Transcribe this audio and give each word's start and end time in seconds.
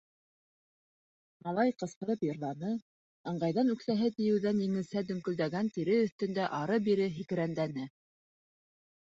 Малай 1.47 1.73
ҡысҡырып 1.83 2.23
йырланы, 2.27 2.71
ыңғайҙан 3.33 3.69
үксәһе 3.75 4.09
тейеүҙән 4.17 4.65
еңелсә 4.65 5.05
дөңкөлдәгән 5.13 5.71
тире 5.77 6.01
өҫтөндә 6.07 6.49
ары-бире 6.63 7.13
һикерәндәне. 7.21 7.87